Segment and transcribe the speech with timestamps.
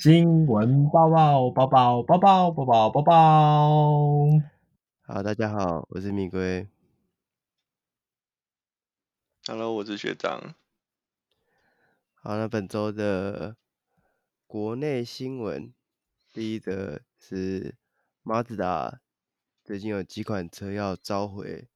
[0.00, 4.28] 新闻报报报报报报报报报报。
[5.00, 6.68] 好，大家好，我是米龟。
[9.48, 10.54] Hello，我是学长。
[12.14, 13.56] 好，那本周的
[14.46, 15.74] 国内新闻，
[16.32, 17.74] 第一则是
[18.22, 19.00] 马自达
[19.64, 21.68] 最近有几款车要召回，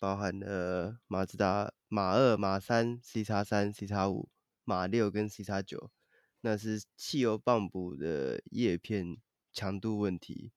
[0.00, 4.28] 包含了马自达马二、马三、C 叉三、C 叉五、
[4.64, 5.92] 马六跟 C 叉九，
[6.46, 9.16] 那是汽油泵补的叶片
[9.50, 10.52] 强度问题，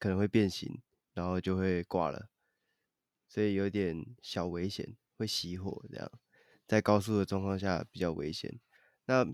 [0.00, 0.82] 可能会变形，
[1.14, 2.28] 然后就会挂了，
[3.28, 6.10] 所以有点小危险，会熄火这样，
[6.66, 8.58] 在高速的状况下比较危险。
[9.04, 9.24] 那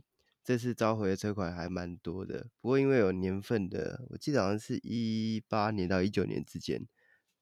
[0.45, 6.87] 这次召回的车款还蛮多的，不过因为有年份的，我记得好像是一八年到一九年之间，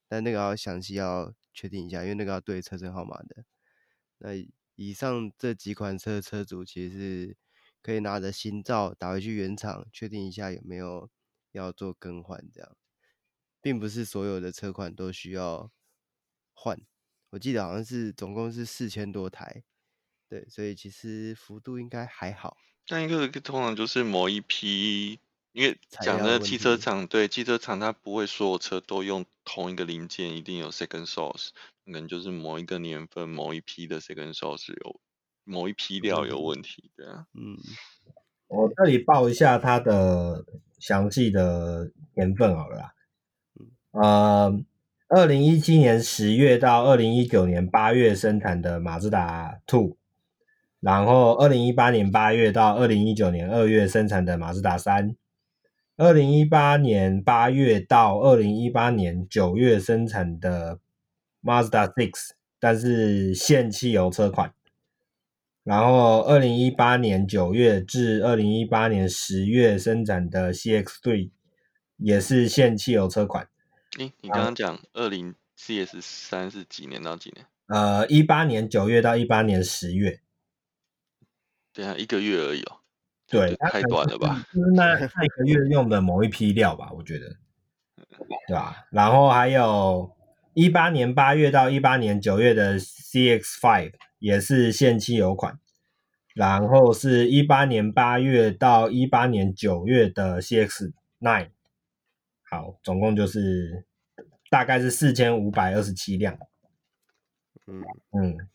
[0.06, 3.44] 但那个要详细要确定一下，因为那个要对车身号码的。
[4.18, 4.28] 那
[4.76, 7.36] 以上这几款车车主其实是
[7.84, 11.10] 可以拿着新照打回去原厂，确定一下有没有
[11.52, 12.76] 要做更换，这样，
[13.60, 15.70] 并不是所有的车款都需要
[16.54, 16.80] 换。
[17.28, 19.62] 我记得好像是总共是四千多台，
[20.30, 22.56] 对，所以其实幅度应该还好。
[22.88, 25.20] 那一个通常就是某一批。
[25.54, 31.50] 因为讲的汽车厂，对汽车厂，它不会所有车都用同一个零件，一定有 second source，
[31.84, 35.00] 可能就是某一个年份、某一批的 second source 有
[35.44, 37.26] 某一批料有问题，对啊。
[37.34, 37.56] 嗯，
[38.48, 40.44] 我这里报一下它的
[40.78, 42.94] 详细的年份好了啦。
[43.92, 44.64] 呃，
[45.08, 49.96] 二零一七年十月到二零一九年八月生产的马自达 Two，
[50.80, 55.14] 然后二零一八年八月到二零一九年二月生产的马自达三。
[55.96, 60.80] 二零一八年八月到二零一八年九月生产的
[61.40, 64.52] Mazda Six，但是限汽油车款。
[65.64, 71.30] 然后二零一八年九月至二零一八年十月生产的 CX-3，
[71.96, 73.48] 也是现汽油车款。
[73.98, 77.46] 诶，你刚刚讲二零 CS 三是几年到几年？
[77.68, 80.20] 呃，一八年九月到一八年十月。
[81.72, 82.76] 对啊，一个月而已哦。
[83.26, 84.44] 对，太短了吧？
[84.52, 87.34] 就是那那个月用的某一批料吧，我觉得，
[88.46, 88.84] 对吧？
[88.90, 90.14] 然后还有
[90.52, 95.60] 一八年八月到一八年九月的 CX-5 也是限期油款，
[96.34, 101.50] 然后是一八年八月到一八年九月的 CX Nine，
[102.42, 103.84] 好，总共就是
[104.48, 106.38] 大概是四千五百二十七辆。
[107.66, 108.48] 嗯嗯，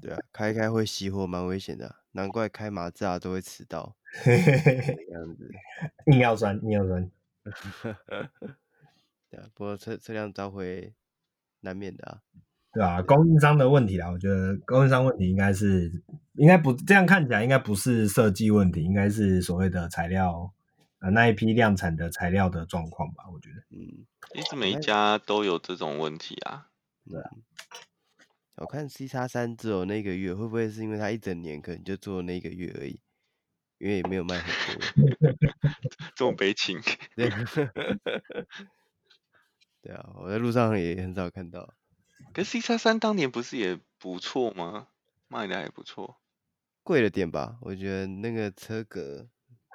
[0.00, 1.96] 对啊，开开会熄火，蛮危险的啊。
[2.12, 5.50] 难怪开马自达都会迟到， 这样子
[6.06, 7.10] 硬要钻，硬要钻。
[9.28, 10.94] 对啊，不过车车辆召回
[11.60, 12.22] 难免的啊，
[12.74, 16.02] 对啊，供应商的问题啊，我觉得供应商问题应该是，
[16.34, 20.52] 应该不这样看起来应该不是设计问题，应该是所谓的材料
[20.98, 23.56] 呃那一批量产的材料的状况吧，我觉得。
[23.70, 24.04] 嗯，
[24.34, 26.68] 其实每一家都有这种问题啊，
[27.08, 27.30] 对啊。
[28.56, 32.98] 我看 C 叉三只有那个月，会不会是因为它一整年可能就做那个月而已？
[33.78, 34.86] 因为也没有卖很多，
[36.14, 36.80] 这么悲情。
[37.16, 37.28] 对，
[39.82, 41.74] 对啊，我在路上也很少看到。
[42.34, 44.88] 可是 C 叉三当年不是也不错吗？
[45.28, 46.20] 卖的还不错，
[46.82, 47.56] 贵了点吧？
[47.60, 49.28] 我觉得那个车格，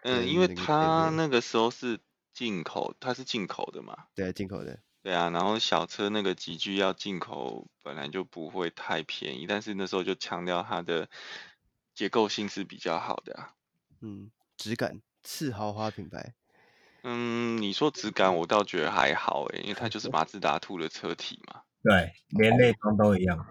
[0.04, 2.00] 嗯，因为它那个时候是
[2.34, 4.06] 进口，它是进口的嘛？
[4.14, 4.80] 对，进口的。
[5.02, 11.10] 对啊，然后小车那个级距要进口，本来就不会太便宜，但是那时候就强调它的
[11.96, 13.54] 结构性是比较好的啊。
[14.02, 16.36] 嗯，质感次豪华品牌。
[17.04, 21.64] 嗯，你说质感，我倒觉得还好诶，因为它就是马自达兔的车体嘛。
[21.84, 23.46] 对，连内装都一样。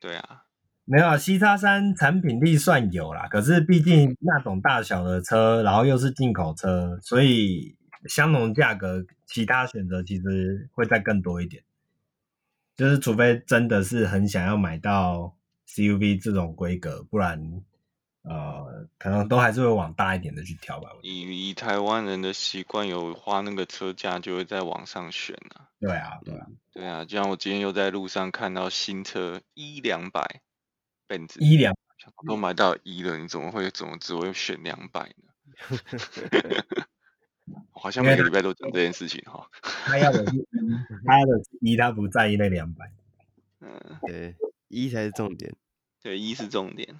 [0.00, 0.44] 对啊，
[0.84, 7.76] 没有啊，C 叉三产品力算有啦，可是毕竟那种大小的车，然后又是进口车，所以。
[8.08, 11.62] 相同价格，其他选择其实会再更多一点，
[12.76, 15.36] 就是除非真的是很想要买到
[15.68, 17.62] CUV 这种规格，不然
[18.22, 20.90] 呃，可能都还是会往大一点的去挑吧。
[21.02, 25.68] 以以台湾人的习惯，有花那个车价就会在网上选啊。
[25.80, 30.40] 对啊，对啊，对啊，就像我今天又在路上看到新车一两百
[31.40, 31.74] ，E 两
[32.26, 35.32] 都买到一了，你怎么会怎么只会选两百呢？
[37.72, 39.50] 好像每个礼拜都讲这件事情哈。
[39.62, 40.46] 他要的是，
[41.04, 42.92] 他要的是一，他不在意那两百。
[43.60, 44.36] 嗯，对，
[44.68, 45.52] 一才是重点。
[46.00, 46.96] 对，一是重点。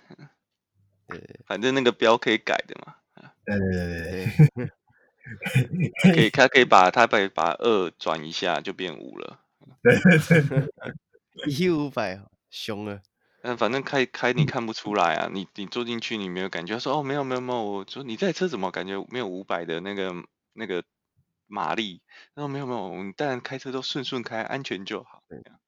[1.07, 2.95] 对，反正那个标可以改的嘛。
[3.45, 4.71] 对对对对
[6.03, 9.41] 可以，他可以把他把把二转一下就变五了。
[9.83, 10.69] 对对对，
[11.49, 12.21] 一五百
[12.51, 13.01] 凶了。
[13.43, 20.13] 嗯，反正开开你看不出来啊，你你坐进去你没有感觉，他说哦没有没有没有，我说你这台车怎么感觉没有五百的那个
[20.53, 20.85] 那个
[21.47, 22.01] 马力？
[22.35, 25.23] 他说没有没有，我们当然开车都顺顺开，安全就好。
[25.29, 25.59] 对呀，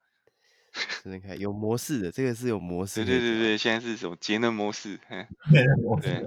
[0.74, 3.06] 顺顺开有模式的，这个是有模式的。
[3.06, 4.98] 对对对对，现在是什么节能模式？
[5.08, 6.08] 嘿，节能模式。
[6.08, 6.24] 对，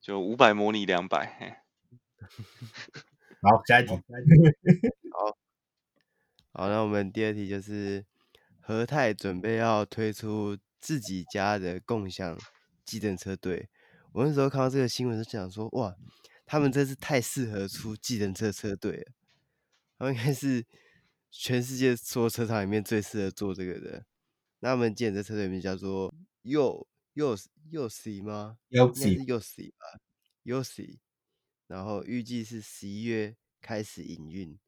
[0.00, 1.36] 就五百模拟两百。
[1.38, 1.54] 嘿，
[3.42, 3.92] 好，下一题。
[5.12, 5.36] 好。
[6.52, 8.04] 好，那我们第二题就是
[8.60, 12.36] 和泰准备要推出自己家的共享
[12.84, 13.68] 计程车队。
[14.12, 15.94] 我那时候看到这个新闻，就想说，哇，
[16.46, 19.12] 他们真是太适合出计程车车队了。
[19.98, 20.64] 他们应该是
[21.30, 24.04] 全世界所有车厂里面最适合做这个的。
[24.60, 27.36] 那他们计程车车队名叫做 Yo Yo
[27.70, 30.00] Yosi 吗？Yosi Yosi 吧
[30.44, 30.98] ，Yosi。
[31.66, 34.58] 然后预计是十一月开始营运。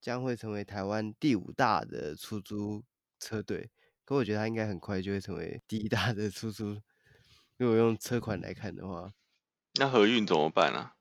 [0.00, 2.84] 将会成为台湾第五大的出租
[3.18, 3.68] 车队，
[4.04, 6.80] 可我觉得它应该很快就会成为第一大的出租。
[7.56, 9.12] 如果用车款来看的话，
[9.74, 10.94] 那和运怎么办啊？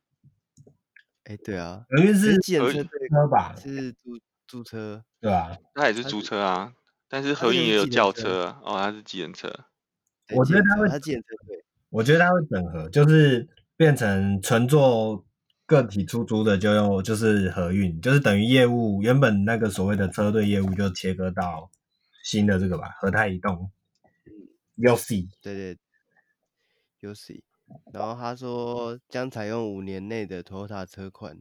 [1.25, 2.89] 哎、欸，对啊，和运是计程车车
[3.29, 3.55] 吧？
[3.55, 6.73] 是租租车，对啊，那也是租车啊。
[7.09, 9.47] 但是合运也有轿车哦，他是计程车。
[10.35, 15.23] 我觉得他会，他计程车队，我觉得他会整合，就是变成纯做。
[15.67, 21.69] 个体出租的就用就是合运，就是等于业务原本那个所谓的车队业务就切割到
[22.23, 23.69] 新的这个吧，和泰移动。
[24.77, 25.77] Yosi，对对
[27.01, 27.41] ，Yosi。
[27.91, 31.37] 然后他说将采用五年内的 Toyota 车款。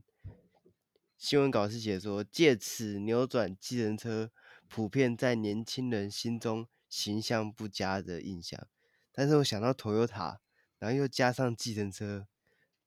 [1.16, 4.30] 新闻稿是写说借此扭转计程车
[4.68, 8.66] 普遍在年轻人心中形象不佳的印象。
[9.12, 10.38] 但是我想到 Toyota，
[10.78, 12.26] 然后又加上计程车，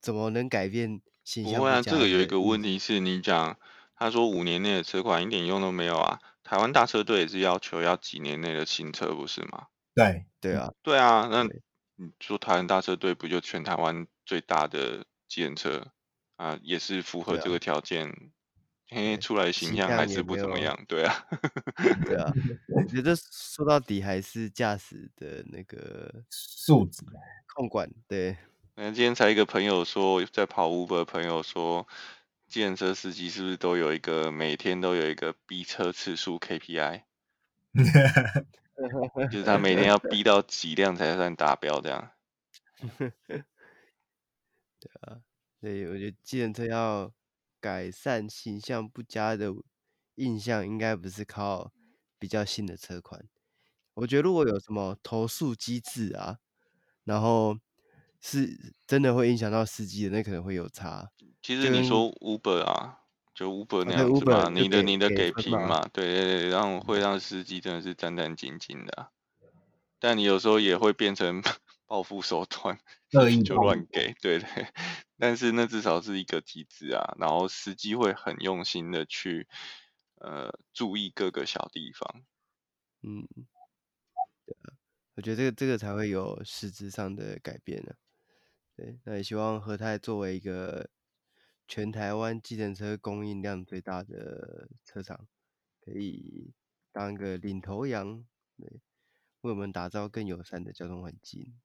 [0.00, 1.54] 怎么能改变形象？
[1.54, 3.58] 不会啊，这个有一个问题是你讲，
[3.96, 6.20] 他说五年内的车款一点用都没有啊。
[6.44, 9.66] 台湾大车队也是要求要几年内的新车，不是吗？
[9.94, 11.28] 对对啊，对啊。
[11.30, 11.42] 那
[11.96, 15.92] 你说台湾大车队不就全台湾最大的计程车
[16.40, 16.58] 啊？
[16.62, 18.08] 也是符合这个条件，
[18.88, 20.86] 嘿嘿，出来的形象还是不怎么样。
[20.88, 21.26] 对啊，
[22.06, 22.32] 对啊。
[22.74, 27.02] 我觉得说到底还是驾驶的那个素质
[27.54, 28.38] 控管，对。
[28.74, 31.86] 那今天才一个朋友说，在跑 Uber 的朋友说，
[32.48, 37.02] 计程车司机是不是都有一个每天都有一个逼车次数 KPI？
[39.30, 42.10] 就是他每天要逼到几辆才算达标这样。
[45.60, 47.12] 所以我觉得计程车要
[47.60, 49.52] 改善形象不佳的
[50.14, 51.72] 印象，应该不是靠
[52.18, 53.28] 比较新的车款。
[53.94, 56.38] 我觉得如果有什么投诉机制啊，
[57.04, 57.58] 然后。
[58.22, 61.10] 是真的会影响到司机的，那可能会有差。
[61.40, 62.98] 其实你说 Uber 啊，
[63.34, 69.08] 就 Uber 那样子嘛，你的你的给评嘛，对对对，让会让司机真的是战战兢兢的、啊。
[69.98, 71.42] 但你有时候也会变成
[71.90, 72.78] 报复手段，
[73.44, 74.48] 就乱给，对 对。
[75.18, 79.48] 但是那至少是一个机制啊，然后司机会很用心的去
[80.14, 82.22] 呃注意各个小地方。
[83.02, 83.26] 嗯，
[84.46, 84.78] 对啊，
[85.16, 87.98] 我觉得这个这个才会有实质上的改变呢、啊。
[88.76, 90.88] 对，那也希望和泰作为一个
[91.66, 95.26] 全台湾计程车供应量最大的车厂，
[95.84, 96.54] 可以
[96.92, 98.24] 当个领头羊，
[98.56, 98.80] 对，
[99.40, 101.58] 为我们打造更友善的交通环境。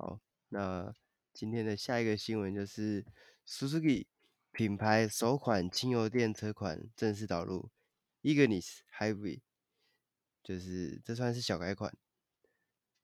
[0.00, 0.94] 好，那
[1.32, 3.04] 今天的下一个新闻就是
[3.44, 4.06] Suzuki
[4.52, 7.68] 品牌首款轻油电车款正式导入
[8.22, 9.40] Ignis Hybrid，
[10.44, 11.92] 就是这算是小改款，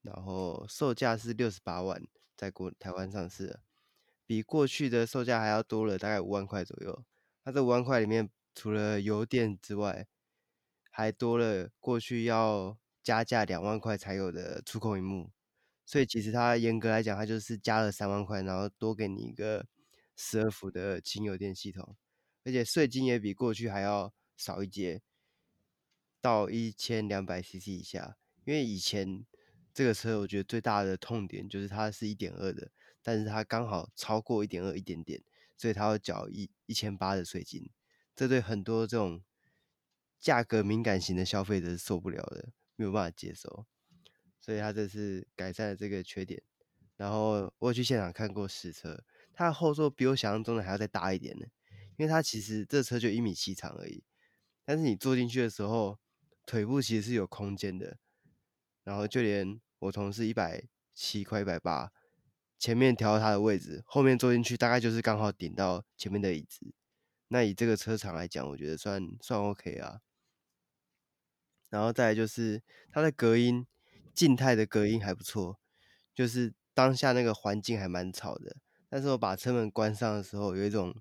[0.03, 2.01] 然后售价是六十八万。
[2.37, 3.61] 在国台湾上市了，
[4.25, 7.05] 比过去的售价还要多了大概五万块左右。
[7.43, 10.07] 它这五万块里面，除了油电之外，
[10.91, 15.33] 还多了过去要加价两万块才有的触控萤幕。
[15.85, 19.67] 所以其实它严格来讲，它就是加了三万块，然后多给你一个
[20.17, 21.97] 十二伏的轻油电系统，
[22.45, 25.03] 而且税金也比过去还要少一截，
[26.21, 28.17] 到一千两百 CC 以下。
[28.45, 29.27] 因为以前。
[29.77, 32.71] 这个车我觉得最大的痛点就是它是一点二的，
[33.03, 35.21] 但是它刚好超过一点二一点点，
[35.57, 37.69] 所以它要缴一一千八的税金，
[38.15, 39.21] 这对很多这种
[40.21, 43.67] 价格敏感型的消费者是受不了的，没有办法接受，
[44.45, 46.43] 所以它这次改善了这个缺点。
[46.97, 51.47] 然后我去现场看过实车，它的后座比我想象中的还要再大一点呢，
[51.97, 54.05] 因为它其实这车就一米七长而已，
[54.63, 55.99] 但是你坐进去的时候，
[56.45, 57.97] 腿部其实是有空间的。
[58.83, 61.91] 然后就连我同事一百七快一百八，
[62.59, 66.75] 前面调他的位置，后面坐进去大概就是刚好顶到前面的椅子。
[67.29, 70.03] 那以这个车长来讲，我觉得算算 OK 啊。
[71.71, 73.67] 然后再来就是它的隔音，
[74.15, 75.59] 静态的隔音还不错，
[76.15, 78.57] 就是当下那个环境还蛮吵的，
[78.89, 80.95] 但是我把车门关上的时候，有一种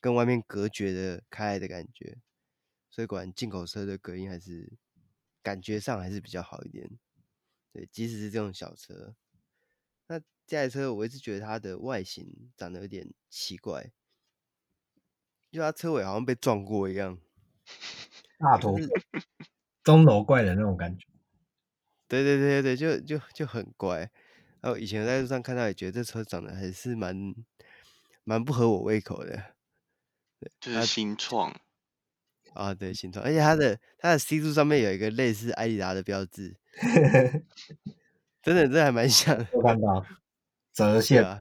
[0.00, 2.18] 跟外面隔绝的开来的感觉，
[2.90, 4.72] 所以果然进口车的隔音还是
[5.42, 6.90] 感觉上还是比较好一点。
[7.72, 9.14] 对，即使是这种小车，
[10.08, 13.92] 那这台车我一直觉得它的外形长得有点奇怪，
[15.52, 17.18] 就它车尾好像被撞过一样，
[18.38, 18.76] 大头
[19.84, 21.06] 钟楼怪的那种感觉。
[22.10, 23.98] 对对对对，就就就很乖。
[24.60, 27.16] 然后以前在路上看到，也觉得这车长得还是蛮
[28.24, 29.40] 蛮不合我胃口的。
[30.40, 31.54] 对，就是新创
[32.54, 36.56] 啊，对新创，而且它的它的 C 柱上面有一个类似艾迪达的标志。
[38.42, 39.46] 真的，这还蛮像的。
[39.52, 40.04] 我看到
[40.72, 41.40] 折线啊，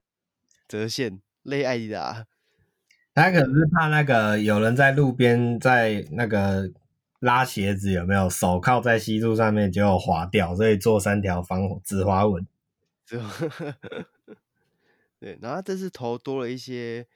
[0.67, 2.27] 折线类艾迪达。
[3.15, 6.71] 他可能是怕那个有人在路边在那个
[7.19, 12.47] 拉鞋子，有没有手靠在吸柱上面就滑掉，所以做三条防止滑纹。
[15.19, 17.07] 对，然后这次头多了一些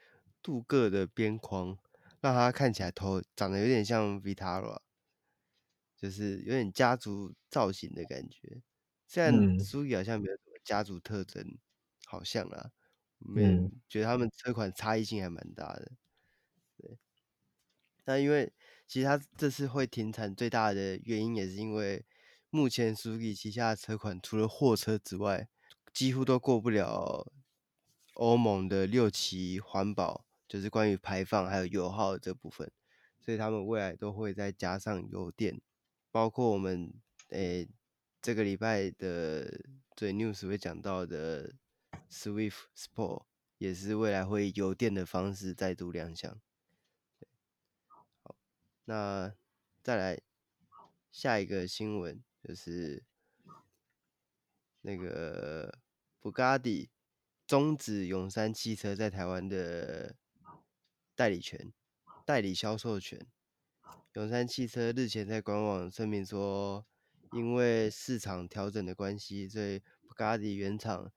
[0.42, 1.78] 镀铬的边框，
[2.22, 4.80] 让它看起来头长得有点像 Vitara。
[5.96, 8.62] 就是有点家族造型的感觉，
[9.08, 11.58] 虽然苏 u 好像没有什么家族特征，嗯、
[12.06, 12.72] 好像啊，
[13.20, 15.94] 没有觉得他们车款差异性还蛮大的。
[16.78, 16.98] 对，
[18.04, 18.52] 那因为
[18.88, 22.06] 其实他这次会停产最大的原因，也是因为
[22.50, 25.48] 目前苏 u 旗下的车款除了货车之外，
[25.94, 27.32] 几乎都过不了
[28.14, 32.72] 欧盟的六期环保，就是关于排放还有油耗这部分，
[33.20, 35.60] 所以他们未来都会再加上油电。
[36.12, 36.94] 包括我们
[37.30, 37.68] 诶、
[38.22, 39.62] 这个礼拜的
[39.96, 41.56] 最 news 会讲到的
[42.12, 43.24] Swift Sport
[43.58, 46.40] 也是未来会油电的方式再度亮相。
[48.86, 49.34] 那
[49.82, 50.22] 再来
[51.12, 53.04] 下一个新闻就是
[54.82, 55.80] 那个
[56.20, 56.90] 布加迪
[57.46, 60.16] 终止永山汽车在台湾的
[61.16, 61.72] 代理权、
[62.26, 63.26] 代理销售权。
[64.14, 66.86] 永山汽车日前在官网声明说，
[67.32, 71.12] 因为市场调整的关系，所以布加迪原厂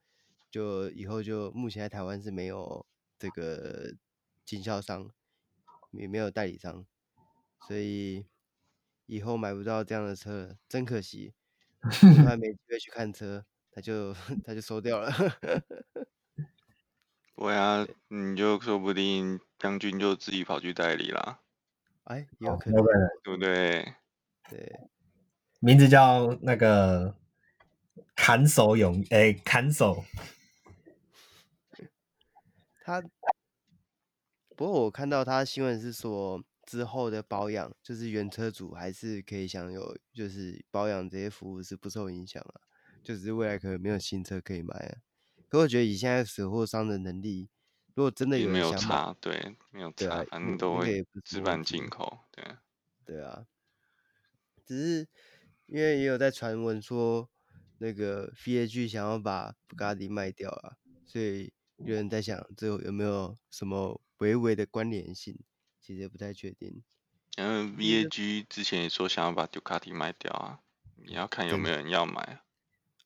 [0.51, 2.87] 就以后就目前在台湾是没有
[3.19, 3.95] 这个
[4.45, 5.11] 经销商，
[5.91, 6.87] 也没有代理商，
[7.67, 8.27] 所以
[9.07, 11.35] 以后买不到这样的车，真可惜。
[11.83, 14.13] 我还 没机会去看车，他就
[14.45, 15.11] 他就收掉了。
[17.37, 21.41] 对啊，你就说不定将军就自己跑去代理啦。
[22.05, 22.83] 哎，有可能，
[23.23, 23.95] 对不对？
[24.49, 24.81] 对，
[25.61, 27.17] 名字叫那个
[28.15, 30.05] 砍手勇，哎，砍手。
[32.85, 33.03] 他，
[34.57, 42.61] 不过我看到他新闻是说，之后的保养，就是原车主还是可以享有，就是保养这些服务是不受影响啊。
[43.03, 44.99] 就只是未来可能没有新车可以买啊。
[45.49, 47.49] 可我觉得以现在水货商的能力。
[47.95, 52.45] 如果真的有，没有差，对，没有差，反正都会置办进口，对，
[53.07, 53.47] 对啊。
[54.67, 55.09] 只是
[55.65, 57.31] 因为也有在传闻说，
[57.79, 65.39] 那个 VAG 想要把布加迪卖掉啊，所以有人在想，最后有没有什么微微的关联性？
[65.87, 66.83] 其实也不太确定。
[67.39, 70.59] 因为 VAG 之前也说想要把杜卡迪卖掉啊，
[70.97, 72.43] 你要看有没有人要买啊。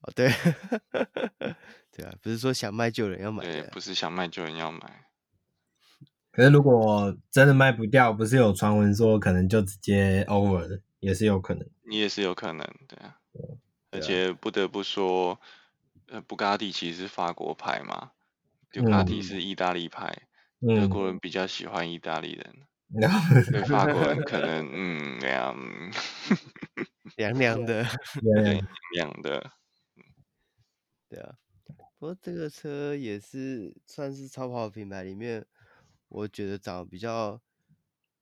[0.00, 0.30] 哦，对。
[1.92, 5.04] 对啊，不是说想卖就有人要买，对，不是想卖就有人要买。
[6.30, 11.68] 可是如果真的卖不掉，不是有传闻说可能就直接 over，也是有可能。
[11.82, 13.18] 你也是有可能，对啊。
[13.32, 13.42] 对
[13.90, 15.38] 而且不得不说，
[16.06, 18.12] 呃，布加迪其实是法国牌嘛，
[18.72, 20.28] 杜卡迪是意大利牌，
[20.60, 22.54] 嗯、德国人比较喜欢意大利人，
[22.92, 25.56] 对、嗯、法国人可能嗯那样，
[27.16, 27.82] 凉凉的，
[28.22, 29.52] 凉凉的，
[31.08, 31.36] 对啊。
[31.98, 35.46] 不过这个车也是算是超跑品牌里面，
[36.08, 37.40] 我觉得长得比较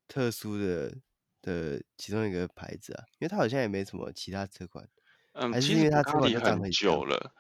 [0.09, 0.99] 特殊的
[1.41, 4.89] 的其中一个牌子啊，因为它好像也没什么其他车款。
[5.33, 7.33] 嗯，还是因为它车款很久了，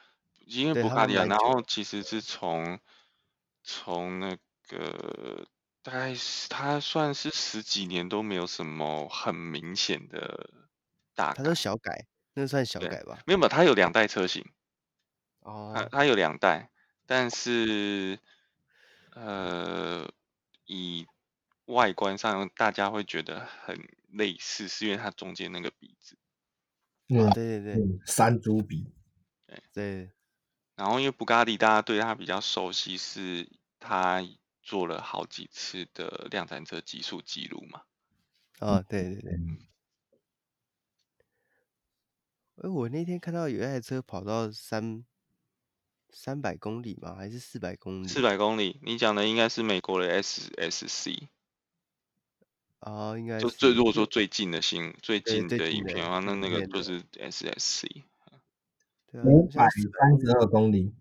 [0.46, 2.78] 因为布加迪，然后其实是从
[3.64, 4.36] 从那
[4.68, 5.48] 个
[5.88, 10.50] 大概是它算是十几年都没有什么很明显的
[11.14, 13.18] 大改，它都小改，那算小改吧？
[13.24, 14.44] 没有没有，它有两代车型。
[15.40, 16.68] 哦，它它有两代，
[17.06, 18.18] 但是
[19.14, 20.12] 呃，
[20.66, 21.06] 以
[21.64, 26.18] 外观上大家会觉得很类似，是因为它中间那个鼻子。
[27.08, 28.92] 嗯，对对对，山猪鼻。
[29.46, 30.10] 对对。
[30.76, 33.48] 然后因为布加迪大家对它比较熟悉，是
[33.80, 34.22] 它
[34.68, 37.84] 做了好几次的量产车极速记录嘛。
[38.60, 39.32] 哦，对对对。
[42.56, 45.06] 哎，我那天看到有一台车跑到三
[46.10, 47.14] 三百公里吗？
[47.14, 48.08] 还是四百公里？
[48.08, 51.28] 四百公里，你讲的应该是美国的 SSC。
[52.80, 58.04] 啊、哦，应该就最如果说最近的新最近的影片的话那那个就是 SSC。
[59.24, 60.92] 五百三十二公里。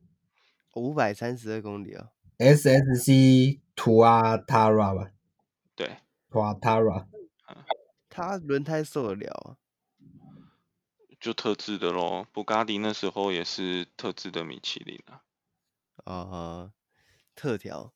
[0.75, 5.11] 五百三十二公里啊！SSC Tuatara 吧？
[5.75, 5.97] 对
[6.29, 7.07] ，Tuatara。
[8.09, 9.57] 它轮胎受得了啊？
[11.19, 15.23] 就特制的咯，布加迪那时候也是特制的米其林啊。
[16.05, 16.73] 啊、呃，
[17.35, 17.93] 特调。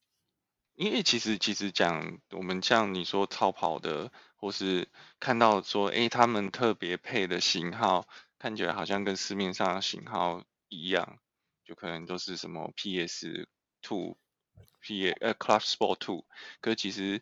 [0.74, 8.08] 因为其实其实讲我们像你说超跑的，或是看到说，哎，他们特别配的型号，
[8.40, 11.20] 看起来好像跟市面上的型号一样，
[11.64, 13.48] 就可能都是什么 PS
[13.84, 14.18] Two、
[14.80, 16.26] P 呃 Club Sport Two，
[16.60, 17.22] 可其实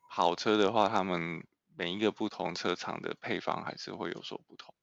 [0.00, 4.74] 好车的话，他们每一个不同车厂的配方还是会有所不同，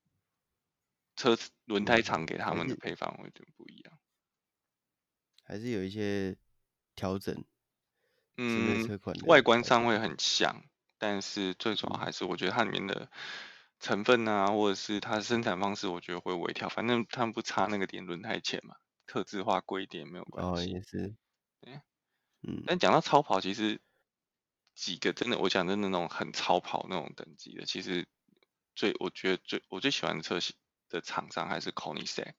[1.15, 3.99] 车轮胎厂给他们的配方会有点不一样，
[5.43, 6.37] 还是有一些
[6.95, 7.43] 调整。
[8.37, 10.63] 嗯，外观上会很像，
[10.97, 13.11] 但是最主要还是我觉得它里面的
[13.79, 16.67] 成分啊，或者是它的生产方式，我觉得会微调。
[16.67, 20.73] 反正他们不差那个点轮胎钱嘛，特制化贵一点没有关系。
[20.73, 21.13] 哦，也是。
[21.63, 21.81] 对，
[22.41, 22.63] 嗯。
[22.67, 23.81] 但讲到超跑，其实
[24.75, 28.07] 几个真的，我讲真的那种很超跑那种等级的，其实
[28.75, 30.55] 最我觉得最我最喜欢的车型
[30.89, 32.33] 的厂商还是 Koenigsegg。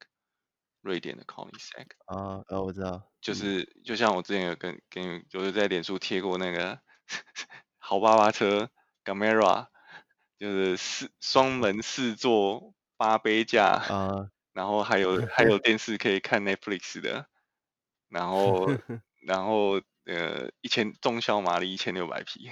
[0.83, 6.79] 瑞典的 Koenigsegg 啊，呃，我知道，就是、嗯、就像我之前有跟跟有在脸书贴过那个
[7.79, 8.71] 豪巴巴车
[9.03, 9.69] Gamera，
[10.39, 17.31] 就是四双门四座八杯架啊， 然后还有还有电视可以看 Netflix 的，
[18.11, 18.69] 然后
[19.27, 22.51] 然后呃一千重效马力一千六百匹，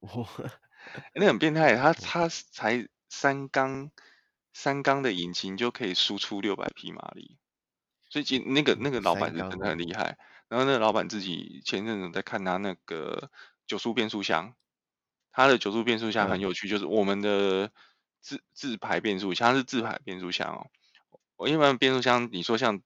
[0.00, 0.28] 哇，
[1.14, 3.90] 那很变态，他他 才三缸。
[4.52, 7.38] 三缸的引擎就可以输出六百匹马力，
[8.10, 10.18] 所以其那个那个老板是真的很厉害。
[10.48, 13.30] 然后那个老板自己前阵子在看他那个
[13.68, 14.56] 九速变速箱，
[15.30, 17.70] 他的九速变速箱很有趣，就是我们的
[18.20, 20.66] 自自排变速箱是自排变速箱哦。
[21.36, 22.82] 我一般变速箱你说像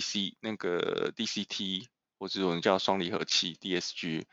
[0.00, 1.86] DC 那个 DCT
[2.18, 4.24] 或者我们叫双离合器 DSG，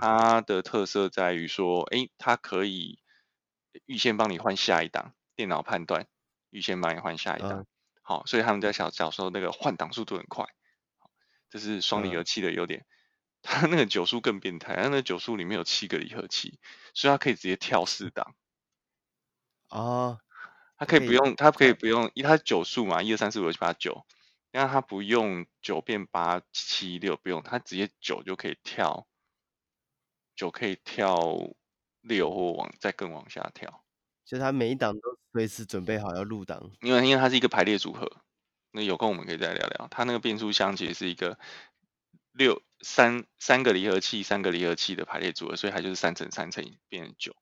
[0.00, 2.98] 它的特色在于说，哎，它可以
[3.86, 5.14] 预先帮你换下一档。
[5.34, 6.06] 电脑判断，
[6.50, 7.66] 预先帮你换下一档，
[8.02, 10.44] 好，所以他们在小小时候那个换挡速度很快，
[11.48, 12.84] 这是双离合器的优点。
[13.40, 16.60] 它那个九速更变态，它那个九速里面有七个离合器，
[16.92, 18.34] 所以它可以直接跳四档。
[19.70, 20.20] 哦，
[20.76, 24.04] 它可以不用，它可以不用，它九速嘛，一二三四五六七八九，
[24.52, 29.08] 但它不用九变八七六，不用，它直接九就可以跳，
[30.36, 31.16] 九可以跳
[32.02, 33.82] 六或往再更往下跳。
[34.24, 38.22] 就它每一档都随时准备好要入档，因为因为它是一个排列组合，
[38.70, 39.88] 那有空我们可以再聊聊。
[39.90, 41.38] 它那个变速箱其实是一个
[42.32, 47.34] 六三三个离合器三个离合器的排列组合，所以它就是三乘三乘以变成九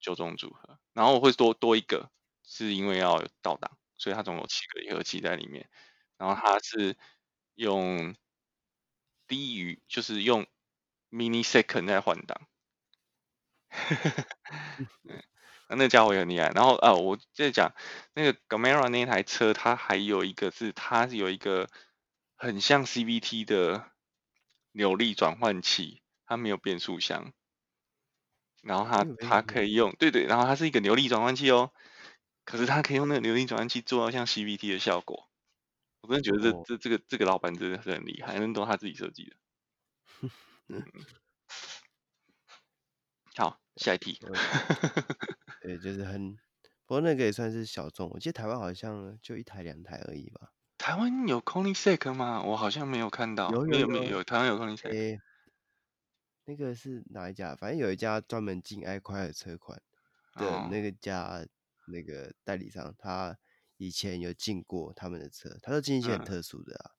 [0.00, 0.78] 九种组合。
[0.92, 2.10] 然后我会多多一个，
[2.44, 5.66] 是因为要倒档，所以它总有七个离合器在里面。
[6.18, 6.96] 然后它是
[7.54, 8.14] 用
[9.26, 10.46] 低于就是用
[11.10, 12.46] mini second 在换挡。
[15.68, 17.72] 那那家伙也很厉害，然后啊，我在讲
[18.12, 21.70] 那个 Gamera 那台车，它还有一个是它有一个
[22.36, 23.90] 很像 CVT 的
[24.72, 27.32] 扭力转换器，它没有变速箱，
[28.62, 31.72] 然后它它可以用，对对，然后它是一个扭力转换器哦，
[32.44, 35.28] 可是他可以用那个扭力转换器做到像 CVT 的效果，
[36.02, 39.36] 我真的觉得这、哦、这这个这个老板真的是很厉害，那都他自己设计的。
[40.68, 40.82] 嗯，
[43.36, 44.18] 好，下一题。
[45.60, 46.34] 对，就是很，
[46.86, 48.10] 不过那个也算是小众。
[48.10, 50.52] 我记得台湾好像就一台两台而已吧。
[50.76, 52.42] 台湾有 Koenigsegg 吗？
[52.42, 53.50] 我好像没有看到。
[53.50, 54.76] 有有有，有，有台湾有。
[54.76, 55.18] 欸，
[56.44, 57.56] 那个是哪一家？
[57.56, 59.80] 反正有一家专门进爱快的车款
[60.34, 61.46] 的那个家，哦，
[61.86, 63.38] 那个代理商，他
[63.76, 66.90] 以前有进过他们的车，他都进一些很特殊的啊。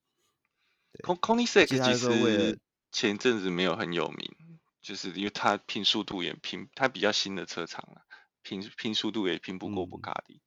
[1.65, 2.59] 其实
[2.91, 8.03] 前阵子没有很有名，就是因为他拼速度也拼，他比较新的车厂了。
[8.41, 10.39] 拼拼速度也拼不过布卡迪。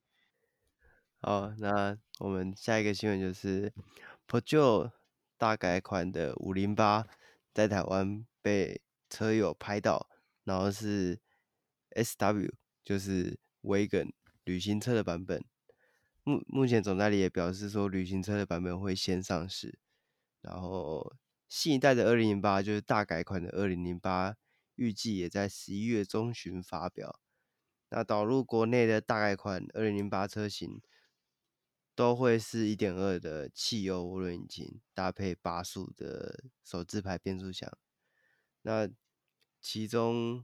[1.21, 3.73] 好，那我们下一个新闻就是
[4.25, 4.93] Peugeot
[5.37, 7.05] 大改款的五零八
[7.53, 10.09] 在台湾被车友拍到，
[10.45, 11.19] 然后是
[11.91, 12.53] SW，
[12.85, 14.13] 就是 Wagon
[14.49, 15.45] 旅行车的版本。
[16.23, 19.77] 目目前总代理也表示说，旅行车的版本会先上市，
[20.41, 21.15] 然后
[21.47, 24.35] 新一代的二零零八就是大改款的二零零八，
[24.73, 27.19] 预计也在十一月中旬发表。
[27.89, 30.81] 那导入国内的大改款二零零八车型，
[31.93, 37.71] 都会是一点二的汽油涡轮引擎，搭配八速的手自排变速箱。
[38.63, 38.89] 那
[39.61, 40.43] 其中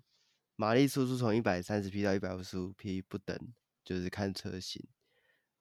[0.55, 3.37] 马力输出从一百三十匹到一百五十五匹不等，
[3.85, 4.85] 就是看车型。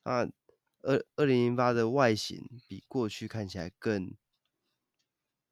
[0.03, 0.29] 那
[0.81, 4.17] 二二零零八的外形比过去看起来更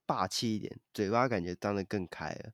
[0.05, 2.53] 霸气一点，嘴巴感觉张得更开了。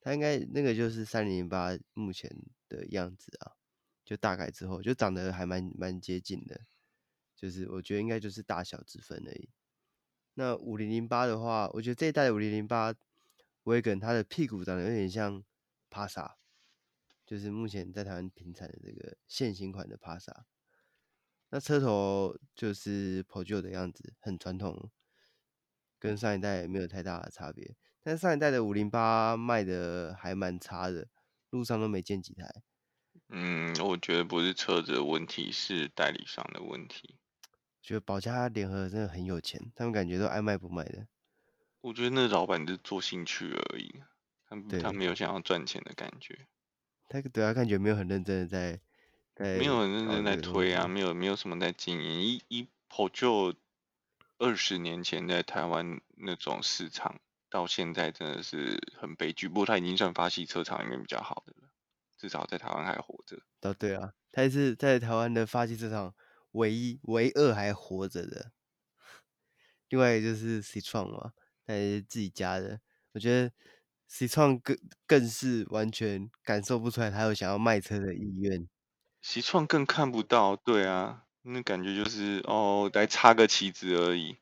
[0.00, 2.30] 它应该那个就是三零零八目前
[2.68, 3.56] 的样子啊，
[4.04, 6.60] 就大改之后就长得还蛮蛮接近的，
[7.34, 9.48] 就是我觉得应该就是大小之分而已。
[10.34, 12.94] 那五零零八的话，我觉得这一代五零零八
[13.64, 15.42] Wagon 它的屁股长得有点像
[15.88, 16.36] 帕萨，
[17.26, 20.46] 就是目前在台湾停产的这个现行款的帕萨。
[21.50, 24.90] 那车头就是 Peugeot 的样子，很传统，
[25.98, 27.76] 跟上一代没有太大的差别。
[28.02, 31.08] 但上一代的五零八卖的还蛮差的，
[31.50, 32.62] 路上都没见几台。
[33.28, 37.18] 嗯，我觉得不是车子的问题，是代理商的问题。
[37.80, 41.06] 觉得宝佳联合真的很有钱，他们感觉都爱卖不卖的。
[41.80, 44.02] 我觉得那老板就是做兴趣而已，
[44.46, 46.48] 他他没有想要赚钱的感觉。
[47.08, 48.80] 他对他感觉没有很认真的在，
[49.34, 52.22] 在没有很认真在推啊，没有没有什么在经营。
[52.22, 53.56] 一一 Peugeot
[54.38, 57.20] 二十年前在台湾那种市场。
[57.50, 61.70] 到现在真的是很悲剧，不过他已经算法系车厂里面比较好的了，
[62.18, 63.40] 至少在台湾还活着。
[63.60, 66.12] 哦，对啊，他也是在台湾的法系车厂
[66.50, 68.50] 唯一、唯二还活着的。
[69.88, 71.32] 另外就是 Citroen 嘛，
[71.64, 72.80] 他也是自己家的。
[73.12, 73.52] 我觉得
[74.10, 78.68] Citroen 更更是完全感受不出来他有想要卖车的意愿。
[79.22, 84.36] Citroen 更看不到，对啊，那感觉就是哦，来插个旗子而已。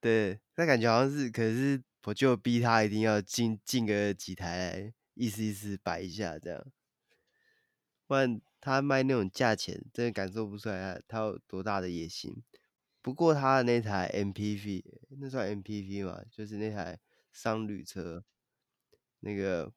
[0.00, 1.82] 对，那感觉好像是，可是。
[2.04, 6.64] 我就逼他一定要进进个几台来，意思意思摆一下这样，
[8.06, 12.42] 不然他卖那种价钱，真的感受不出来他他有多大的野心。
[13.02, 14.84] 不过他的那台 MPV，
[15.20, 16.98] 那算 MPV 嘛，就是那台
[17.30, 18.24] 商旅车，
[19.20, 19.72] 那个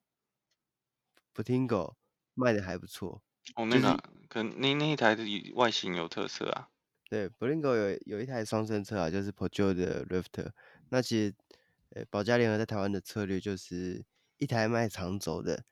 [1.33, 1.95] Portico
[2.33, 3.21] 卖的还不错。
[3.55, 5.23] 哦，那个，可能那那一台的
[5.55, 6.69] 外形有特色啊。
[7.09, 10.51] 对，Portico 有有一台双生车啊，就是 Peugeot 的 Rifter
[10.89, 11.35] 那其实。
[11.93, 14.05] 呃，保加联合在台湾的策略就是
[14.37, 15.65] 一台卖长轴的，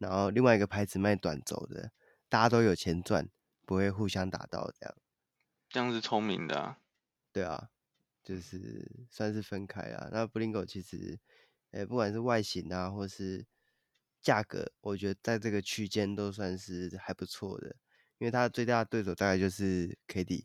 [0.00, 1.92] 然后另外一个牌子卖短轴的，
[2.28, 3.28] 大家都有钱赚，
[3.64, 4.96] 不会互相打到这样。
[5.68, 6.80] 这样是聪明的啊。
[7.32, 7.70] 对啊，
[8.24, 10.08] 就是算是分开啊。
[10.10, 11.20] 那 Blingo 其实，
[11.70, 13.46] 呃，不管是外形啊，或是
[14.20, 17.76] 价格，我觉得在这个区间都算是还不错的，
[18.18, 20.44] 因为它最大的对手大概就是 KD。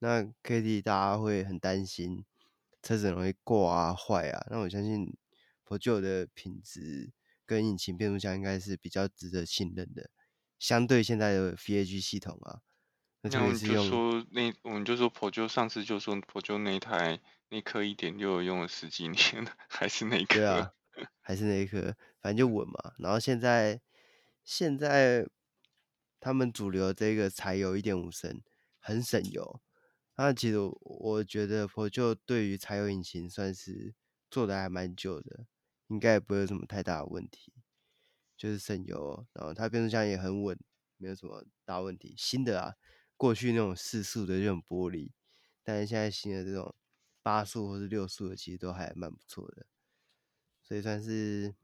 [0.00, 2.24] 那 KD 大家会很担心。
[2.80, 5.12] 车子容易挂啊、坏啊，那我相信
[5.64, 7.10] p o j o 的品质
[7.44, 10.10] 跟引擎变速箱应该是比较值得信任的，
[10.60, 12.62] 相对现在的 VAG 系统啊，
[13.20, 20.72] 那就，是用那我们就说那我们就说 Peugeot 上次就说 Peugeot 那台那颗一点六用了十几年了，还是那颗，对啊，
[21.20, 22.94] 还是那一颗，反正就稳嘛。
[22.98, 23.80] 然后现在
[24.44, 25.26] 现在
[26.20, 28.42] 他们主流这个柴油一点五升，
[28.78, 29.60] 很省油。
[30.16, 33.94] 那其实我觉得，Peugeot 对于柴油引擎算是
[34.28, 35.46] 做的还蛮久的，
[35.86, 37.52] 应该也不会有什么太大的问题，
[38.36, 40.58] 就是省油，然后它变速箱也很稳，
[40.96, 42.14] 没有什么大问题。
[42.18, 42.74] 新的啊，
[43.18, 45.10] 过去那种四速的这种玻璃，
[45.62, 46.74] 但是现在新的这种
[47.22, 49.66] 八速或是六速的，其实都还蛮不错的，
[50.62, 51.54] 所以算是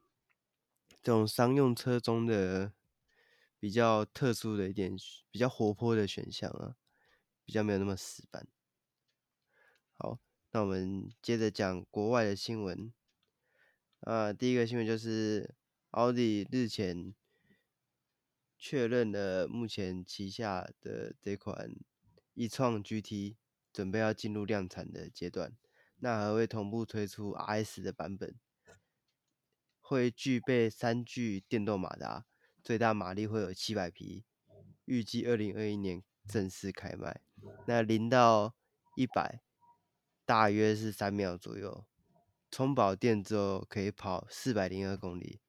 [1.02, 2.74] 这种商用车中的
[3.58, 4.94] 比较特殊的一点，
[5.30, 6.76] 比较活泼的选项啊。
[7.46, 8.48] 比较没有那么死板。
[9.98, 10.18] 好，
[10.52, 12.90] 那我们接着讲国外的新闻。
[14.00, 15.54] 啊，第一个新闻就是
[15.90, 17.14] 奥迪日前
[18.66, 21.77] 确认了目前旗下的这款
[22.33, 23.37] 一创 GT
[23.70, 25.55] 准备要进入量产的阶段，
[25.98, 28.35] 那还会同步推出 RS 的版本，
[29.83, 32.24] 会具备三具电动马达，
[32.62, 34.24] 最大马力会有七百匹，
[34.87, 37.20] 预计二零二一年正式开卖。
[37.66, 38.55] 那零到
[38.96, 39.42] 一百
[40.24, 41.85] 大约是三秒左右，
[42.50, 45.42] 充饱电之后可以跑四百零二公里，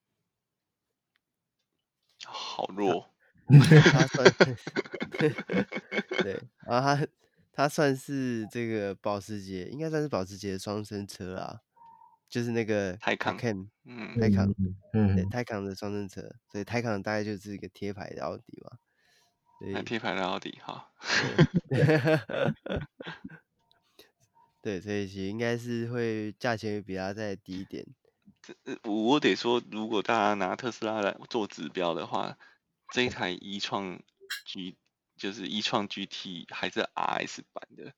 [2.26, 3.12] 好弱。
[6.24, 7.08] 对，然后它
[7.54, 11.62] 它算是这个保时捷，应该算是保时捷的双生车啦，
[12.28, 14.52] 就是那个 Taycan，嗯，Taycan，
[14.94, 18.80] 嗯，对，Taycan 的双生车，所以 Taycan 大概就是一个贴牌的奥迪嘛。
[19.86, 20.90] 贴牌的奥迪哈，
[24.62, 27.86] 对，所以其实应该是会价钱会比它再低一点。
[28.84, 32.38] 我得说，如果大家拿特斯拉来做指标的话，
[32.94, 34.02] 这一台 e-tron
[34.46, 34.78] G
[35.18, 37.94] 就是 e-tron GT 还是 RS 版的，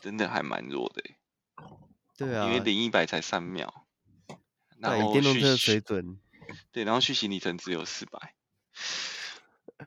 [0.00, 1.02] 真的还蛮弱的。
[2.16, 3.86] 对啊，因为零一百才三秒，
[4.78, 6.20] 然后电动车水准，
[6.70, 8.34] 对，然后续行里程只有四百，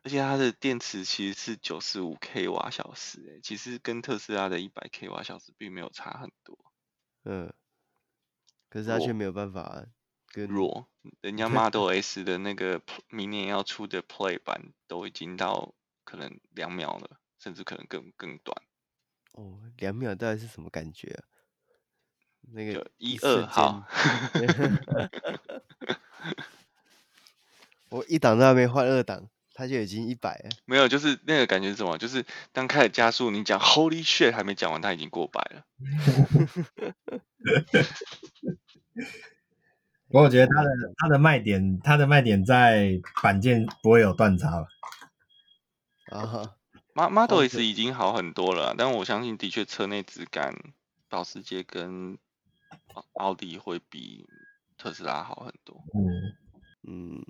[0.04, 6.58] 而且它的电池其实是九十五 k 瓦小时，哎，其实跟特斯拉的一百 k 瓦小时并没有差很多。
[7.24, 7.54] 嗯，
[8.75, 9.85] 可是他却没有办法
[10.33, 10.89] 跟弱，
[11.21, 18.61] 人家 Model S 的那个明年要出的 Play 版都已经到可能两秒了，甚至可能更更短。
[19.31, 21.23] 哦，两秒到底是什么感觉啊？
[22.51, 23.88] 那个一二号，
[27.88, 30.49] 我一档都还没换二档，它就已经一百了。
[30.67, 31.97] 没有，就是那个感觉是什么？
[31.97, 35.65] 就是刚开始加速，你讲 Holy shit 还没讲完，它已经过百了。
[40.08, 44.67] 不过我觉得它的它的卖点，它的卖点在板件不会有断差了。
[46.12, 46.55] 啊
[46.93, 50.53] ，Model S 已经好很多了，但我相信的确车内质感，
[51.10, 52.17] 保时捷跟
[53.13, 54.29] 奥迪会比
[54.77, 55.84] 特斯拉好很多。
[55.93, 56.38] 嗯
[56.84, 57.25] 嗯，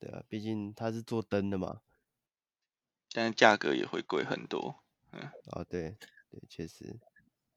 [0.00, 1.82] 对啊，毕竟它是做灯的嘛。
[3.12, 4.82] 但是价格也会贵很多。
[5.12, 5.96] 嗯，哦，对
[6.30, 6.98] 对，确实。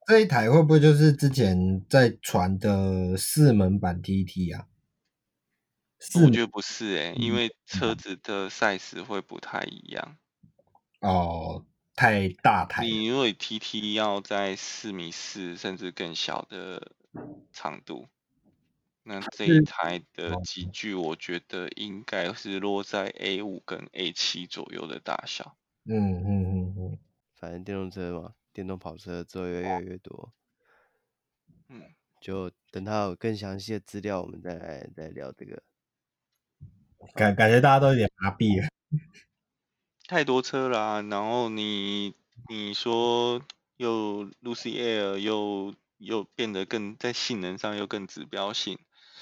[0.08, 4.68] 这一台会不会就是之前在传的四门版 TT 啊？
[6.16, 10.18] 我觉得不是诶、欸，因为车子的 size 会不太一样。
[11.02, 11.66] 哦。
[11.94, 16.94] 太大台，你因为 T T 要在四米四甚至更小的
[17.52, 18.08] 长度，
[19.04, 25.58] 那这一台的机具我觉得应该是落在 A 五跟 A 七左右的大小。
[25.86, 27.00] 嗯嗯嗯嗯，
[27.36, 30.34] 反正电动车嘛，电动跑车之后越来越多。
[31.70, 31.82] 嗯，
[32.20, 35.64] 就等他有更详细的资料，我们再来再聊这个。
[37.16, 38.68] 感感觉大家都有点麻痹了。
[40.08, 42.14] 太多车啦、啊，然后你
[42.50, 43.42] 你说
[43.78, 48.78] 又 Lucy Air 又又变得更在性能上又更指标性，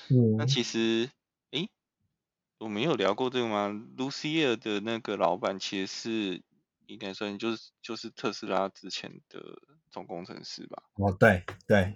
[0.09, 1.11] 嗯，那其实
[1.51, 1.69] 诶，
[2.57, 6.41] 我没有聊过这个吗？Lucy Air 的那个老板其实是
[6.89, 9.39] 应该算就是就是特斯拉之前的
[9.89, 10.83] 总工程师吧？
[10.95, 11.95] 哦，对对，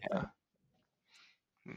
[1.65, 1.73] 嗯，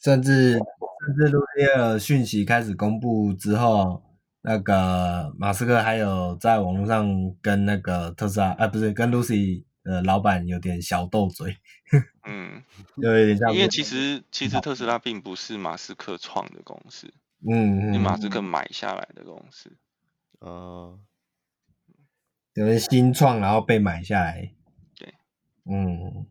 [0.00, 4.02] 甚至甚至 Lucy Air 讯息开始公布之后。
[4.44, 11.58] 那个马斯克还有在网络上跟那个特斯拉，啊不是跟 Lucy 的老板有点小斗嘴，
[12.24, 12.60] 嗯，
[13.00, 13.54] 就有点像。
[13.54, 17.06] 因为其实其实特斯拉并不是马斯克创的公司，
[17.48, 19.76] 嗯嗯，是马斯克买下来的公司，
[20.40, 21.06] 哦、嗯，
[22.54, 24.54] 就是新创然后被买下来，
[24.96, 25.14] 对，
[25.64, 26.26] 嗯，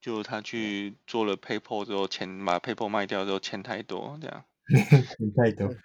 [0.00, 4.44] 就他去做了 PayPal 之后，钱把 PayPal 卖掉之后，钱太多这样，
[5.18, 5.68] 钱太多。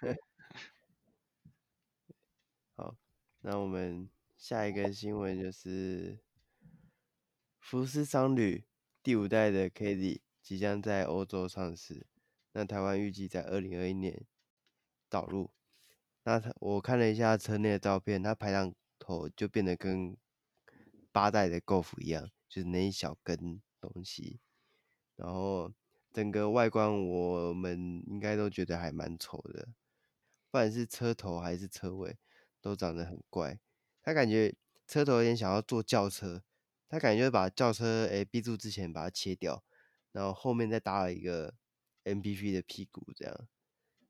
[2.74, 2.96] 好
[3.40, 6.20] 那我们下一个新闻就是
[7.60, 8.64] 福斯商旅
[9.02, 12.06] 第五代的 Caddy 即将在欧洲上市，
[12.52, 14.24] 那台湾预计在二零二一年
[15.10, 15.50] 导入。
[16.24, 20.16] 那我看了一下车内的照片，它排档头就变得跟
[21.12, 24.40] 八代的 Golf 一样，就是那一小根东西。
[25.16, 25.72] 然后
[26.12, 29.66] 整个外观我们应该都觉得还蛮丑的，
[30.50, 32.18] 不管是车头还是车尾。
[32.60, 33.60] 都长得很怪，
[34.02, 34.52] 他感觉
[34.84, 36.42] 车头有点想要做轿车，
[36.88, 39.62] 他感觉就把轿车诶 B 柱之前把它切掉，
[40.10, 41.54] 然后后面再搭了一个
[42.02, 43.48] MPV 的屁股，这样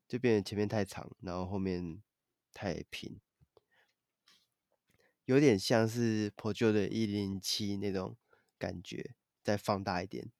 [0.07, 2.01] 就变得前面太长，然后后面
[2.51, 3.21] 太平，
[5.29, 8.17] 有点像是 Peugeot 的一零七那种
[8.57, 9.13] 感觉，
[9.43, 10.31] 再放大一点。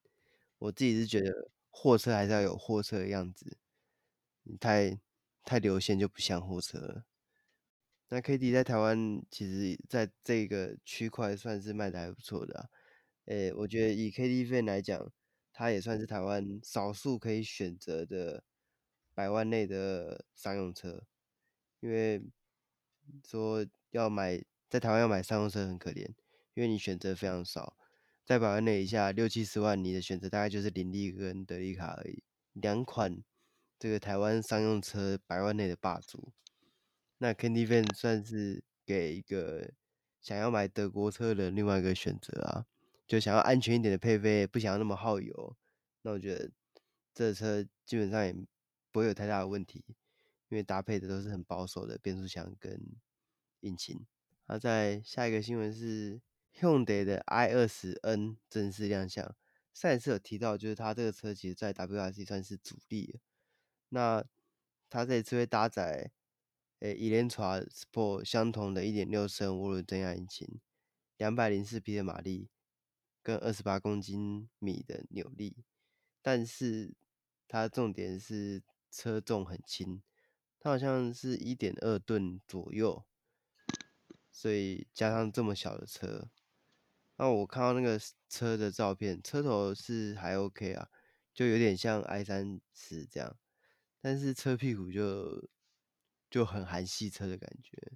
[0.57, 3.59] 我自己是觉得货车还是要有货车的样子，
[4.59, 4.99] 太
[5.43, 7.05] 太流线就不像货车了。
[8.07, 12.69] 那 K D 在台湾其实在这个区块算是卖的还不错的啊，
[13.25, 15.11] 诶，我觉得以 Caddy fan 来讲，
[15.53, 18.43] 它也算是台湾少数可以选择的
[19.13, 21.05] 百万内的商用车，
[21.79, 22.23] 因为
[23.23, 26.05] 说要买在台湾要买商用车很可怜，
[26.53, 27.75] 因为你选择非常少，
[28.23, 33.23] 在百万内以下六七十万，你的选择大概就是林立跟德利卡而已，两款
[33.79, 36.31] 这个台湾商用车百万内的霸主。
[37.17, 39.71] 那 Caddy Van 算是给一个
[40.21, 42.65] 想要买德国车的另外一个选择啊，
[43.07, 45.57] 就想要安全一点的配备，不想要那么耗油。
[46.03, 46.51] 那我觉得
[47.13, 48.33] 这车基本上也
[48.91, 49.83] 不会有太大的问题，
[50.49, 52.79] 因为搭配的都是很保守的变速箱跟
[53.61, 54.05] 引擎。
[54.49, 56.19] 那，在下一个新闻是
[56.59, 59.35] Hyundai 的 i20N 正式亮相。
[59.75, 63.19] 上一次有提到，就是它这个车其实在 WRC 算是主力。
[63.89, 64.25] 那
[64.89, 66.09] 它这次会搭载
[66.79, 70.59] 诶 Elantra Sport 相同的1.6升涡轮增压引擎
[71.19, 72.49] ，204匹的马力，
[73.21, 75.63] 跟28公斤米的扭力，
[76.23, 76.95] 但是
[77.47, 80.01] 它重点是车重很轻，
[80.59, 83.05] 它好像是一点二吨左右，
[84.31, 86.29] 所以加上这么小的车。
[87.17, 90.89] 那我看到那个车的照片，车头是还 OK 啊，
[91.33, 93.35] 就有点像 i 三十这样，
[94.01, 95.49] 但是车屁股就
[96.29, 97.91] 就很韩系车的感觉。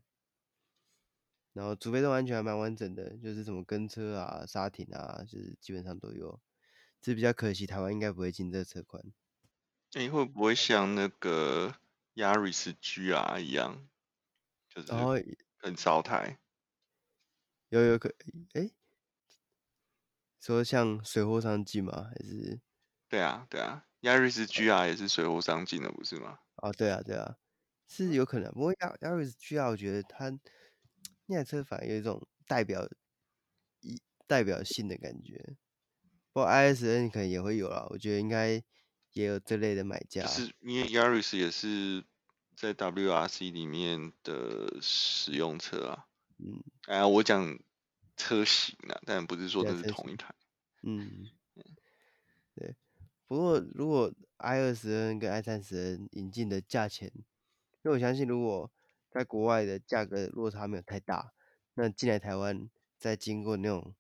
[1.53, 6.41] 然后主被动安全还蛮完整的，就是什么跟车啊、刹停啊，就是基本上都有。
[6.99, 9.03] 这比较可惜，台湾应该不会进这车款。
[9.93, 11.75] 哎、欸，会不会像那个
[12.15, 13.87] Yaris GR 一样，
[14.67, 14.91] 就是
[15.63, 16.37] 很少台？
[17.69, 18.13] 有有可
[18.53, 18.61] 哎。
[18.61, 18.73] 欸
[20.39, 22.09] 说像水货商进吗？
[22.09, 22.59] 还是？
[23.07, 26.37] 对啊，对啊，Yaris GR 也是水货商进的，不是吗？
[26.57, 27.37] 哦，对啊，对啊，
[27.87, 28.51] 是有可能。
[28.51, 30.37] 不过 Yaris GR 我觉得它
[31.27, 32.85] 那台车反而有一种代表
[33.79, 35.55] 一代表性的感觉。
[36.33, 38.61] 不过 ISN 可能也会有啦，我觉得应该
[39.13, 40.23] 也有这类的买家。
[40.23, 42.03] 就是因为 Yaris 也是
[42.55, 46.07] 在 WRC 里面的使用车啊。
[46.37, 46.63] 嗯。
[46.87, 47.59] 哎呀，我讲。
[48.15, 50.35] 车型啊，但不是说这是同一台。
[50.83, 51.27] 嗯，
[52.53, 52.75] 对。
[53.25, 58.71] 不过如果 i 二十 N 跟 i 三十 N 引进的价钱，因为我相信如果
[59.09, 61.33] 在国外的价格落差没有太大，
[61.73, 63.95] 那进来台湾再经过那种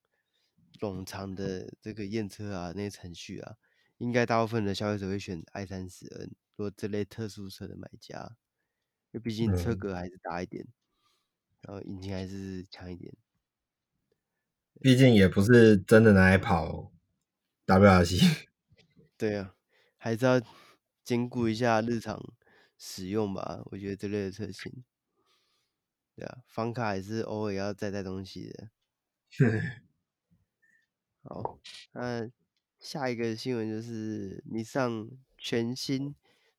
[0.79, 3.55] 冗长的这个验车啊，那些程序啊，
[3.97, 6.35] 应该大部分的消费者会选 i 三十 N。
[6.55, 8.37] 如果这类特殊车的买家，
[9.13, 10.73] 因为毕竟车格还是大一点，嗯、
[11.61, 13.15] 然后引擎还是强一点。
[14.81, 16.91] 毕竟也不是真的拿来跑
[17.67, 18.47] WRC，
[19.15, 19.55] 对啊，
[19.97, 20.41] 还是要
[21.03, 22.21] 兼顾一下日常
[22.77, 23.61] 使用吧。
[23.65, 24.83] 我觉得这类的车型，
[26.15, 28.71] 对啊，房卡还是偶尔要载带东西的。
[31.21, 31.59] 好，
[31.93, 32.29] 那
[32.79, 36.15] 下一个新闻就是尼桑全新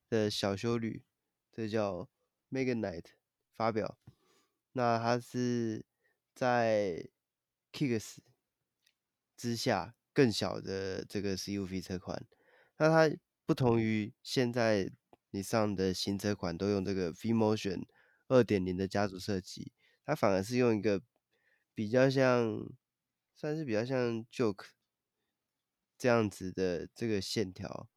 [0.09, 1.03] 的小修旅，
[1.51, 2.09] 这叫
[2.49, 3.03] Megane
[3.55, 3.97] 发表，
[4.73, 5.85] 那它是
[6.33, 7.09] 在。
[7.75, 8.19] Kicks
[9.35, 12.25] 之下更小的这个 CUV 车款，
[12.77, 13.13] 那它
[13.45, 14.89] 不同于现在
[15.31, 17.85] 你上的新车款都用这个 V-Motion
[18.29, 19.73] 二点零的家族设计，
[20.05, 21.01] 它反而是用一个
[21.73, 22.65] 比较像，
[23.35, 24.67] 算是比较像 Juke
[25.97, 27.89] 这样子的这个线条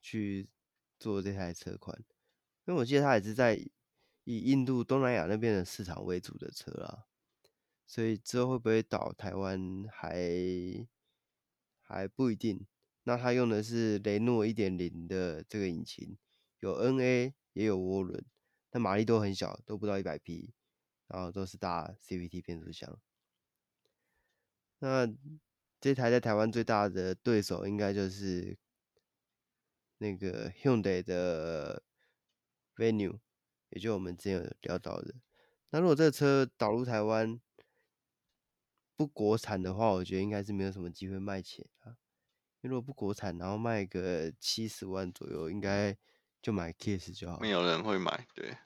[0.00, 0.50] 去
[0.98, 1.96] 做这台车款，
[2.64, 3.64] 因为我记得它也是在
[4.24, 7.06] 以印度东南亚那边的市场为主的车啦。
[7.86, 10.86] 所以之后会不会倒台湾还
[11.82, 12.66] 还不一定。
[13.04, 16.16] 那它用的是雷诺一点零的这个引擎，
[16.60, 18.24] 有 NA 也有涡轮，
[18.70, 20.54] 但马力都很小，都不到一百匹，
[21.08, 22.98] 然后都是大 CVT 变速箱。
[24.78, 25.06] 那
[25.80, 28.56] 这台在台湾最大的对手应该就是
[29.98, 31.82] 那个 Hyundai 的
[32.76, 33.18] Venue，
[33.72, 35.14] 也就我们之前有聊到的。
[35.70, 37.40] 那如果这个车导入台湾，
[38.94, 41.96] 不国产的话，我觉得应该是没有什么机会卖钱啊。
[42.60, 45.96] 因为如果不国产，然后卖个七十万左右，应该
[46.40, 47.40] 就买 Kiss 就好。
[47.40, 48.56] 没有人会买，对，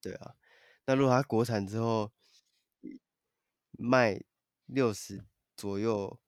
[0.00, 0.36] 对啊。
[0.84, 2.12] 那如果它国产之后
[3.72, 4.22] 卖
[4.66, 5.24] 六十
[5.56, 6.20] 左右，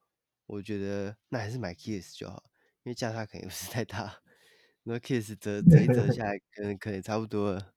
[0.47, 2.51] 我觉得那还是买 Kiss 就好，
[2.83, 4.21] 因为价差肯定不是太大。
[4.83, 7.75] 那 Kiss 折折一折下来，可能可能差不多了。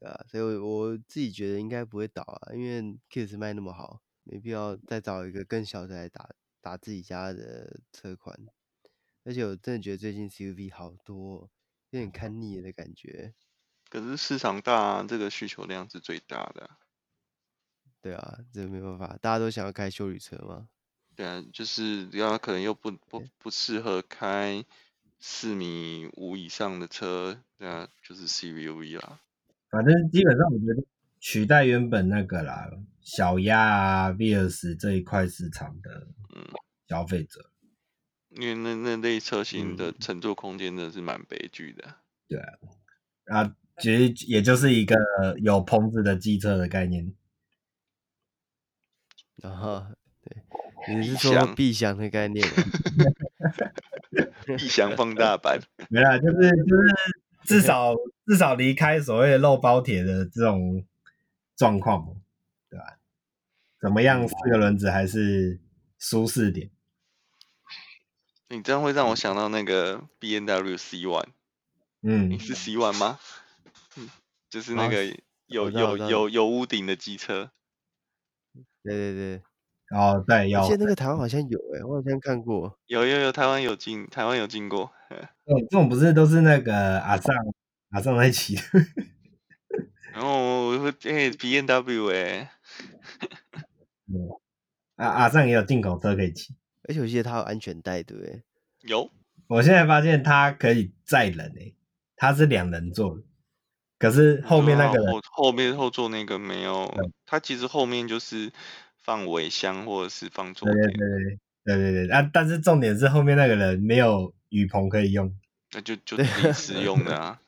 [0.00, 6.28] 对啊，所以我自己觉得应该不会倒啊，因为 Kiss 卖那么好，没必要再找一个更小的来打
[6.60, 8.36] 打自己家的车款。
[9.22, 11.48] 而且我真的觉得最近 CUV 好多，
[11.90, 13.34] 有点看腻了的感觉。
[13.88, 16.68] 可是市场大，这个需求量是最大的。
[18.02, 20.68] 对啊，这没办法，大家都想要开休旅车嘛。
[21.16, 24.64] 对啊，就是要可能又不不不适合开
[25.20, 29.20] 四米五以上的车，对啊，就是 CUV 啦。
[29.74, 30.86] 反正基本上，我觉得
[31.18, 32.70] 取代原本那个啦，
[33.00, 36.06] 小鸭啊、Vios 这一块市场的
[36.86, 37.50] 消费者，
[38.30, 41.84] 嗯，因为那那类车型的乘坐空间真的是蛮悲剧的。
[41.88, 41.94] 嗯、
[42.28, 44.94] 对啊，啊，其实也就是一个
[45.42, 47.12] 有棚子的机车的概念。
[49.42, 49.84] 然 后，
[50.22, 52.46] 对，你是说避翔的概念？
[54.46, 55.58] 避翔放大版？
[55.90, 56.94] 没啦，就是就是。
[57.44, 57.94] 至少
[58.26, 60.84] 至少离开所谓的肉包铁的这种
[61.56, 62.16] 状况，
[62.70, 62.98] 对吧？
[63.80, 65.60] 怎么样四个轮子还是
[65.98, 66.70] 舒适点？
[68.48, 71.28] 你这样会让我想到那个 B N W C One，
[72.02, 73.18] 嗯，你是 C One 吗？
[73.96, 74.08] 嗯，
[74.48, 75.04] 就是那个
[75.46, 77.50] 有、啊、有有有，屋顶的机车。
[78.82, 79.42] 对对对。
[79.90, 80.60] 哦，对，有。
[80.62, 82.78] 而且那个台湾好像有诶，我好像看过。
[82.86, 84.84] 有有有，台湾有进，台湾有进过。
[85.10, 87.34] 哦，这种不是都是那个阿尚
[87.94, 88.62] 阿尚在骑的。
[90.12, 92.48] 然后我会诶，BMW 诶。
[94.06, 94.28] 嗯，
[94.96, 96.54] 阿阿尚也有进口车可以骑，
[96.88, 98.42] 而且我记得他有安全带，对不对？
[98.82, 99.08] 有。
[99.46, 101.74] 我现在发现他可以载人诶，
[102.16, 103.22] 他是两人座的，
[103.98, 106.92] 可是后面那个人后后面后座那个没有，
[107.26, 108.50] 他其实后面就是
[108.98, 110.68] 放尾箱或者是放座。
[110.68, 112.28] 对对对对对对啊！
[112.32, 115.32] 但是重点是后面那个人没有雨棚可以用，
[115.72, 117.40] 那就就临时用的啊。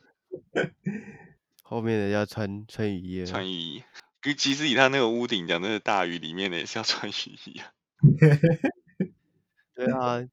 [1.63, 3.83] 后面的要穿穿雨衣，穿雨衣。
[4.37, 7.73] 其实以他那个屋顶讲，那个大雨里面的也是要穿雨衣啊。
[9.75, 10.27] 对啊。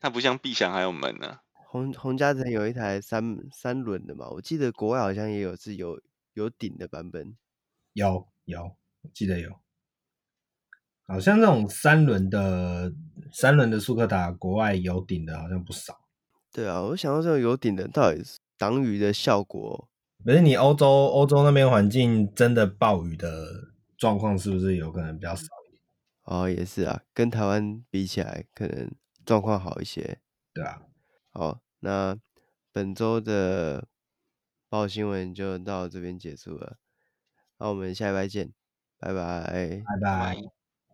[0.00, 1.40] 它不像 B 翔还有门呢、啊。
[1.54, 5.98] 洪洪家诚有一台三三轮的嘛，我记得国外好像也有是有
[6.34, 7.34] 有顶的版本。
[7.94, 9.50] 有有，我记得有。
[11.06, 12.92] 好像那种三轮的
[13.32, 15.98] 三轮的苏克达，国外有顶的好像不少。
[16.52, 19.88] 对啊，我想到这种有顶的，到底是挡雨的效果？
[20.24, 23.46] 可是你欧洲欧洲那边环境真的暴雨的
[23.96, 25.82] 状况，是不是有可能比较少一点？
[26.24, 28.90] 哦，也是啊，跟台湾比起来，可能。
[29.26, 30.18] 状况好一些，
[30.52, 30.82] 对啊。
[31.32, 32.14] 好，那
[32.72, 33.88] 本周的
[34.68, 36.76] 报新闻就到这边结束了。
[37.58, 38.52] 那我们下礼拜见，
[38.98, 40.36] 拜拜，拜拜，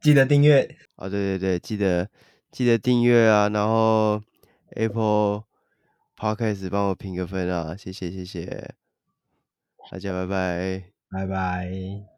[0.00, 0.76] 记得订阅。
[0.94, 2.08] 哦，对对对，记得
[2.52, 4.22] 记得订阅啊，然后
[4.76, 5.42] Apple
[6.20, 8.74] Podcast 帮我评个分啊，谢谢谢谢，
[9.90, 12.09] 大家拜拜，拜拜。